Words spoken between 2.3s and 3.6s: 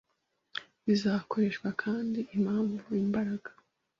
Impamvu Imbaraga